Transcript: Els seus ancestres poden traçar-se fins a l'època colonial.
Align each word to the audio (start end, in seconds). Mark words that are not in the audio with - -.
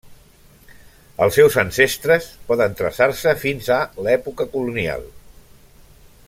Els 1.25 1.35
seus 1.39 1.57
ancestres 1.63 2.29
poden 2.47 2.73
traçar-se 2.81 3.35
fins 3.45 3.69
a 3.77 3.79
l'època 4.07 4.49
colonial. 4.57 5.07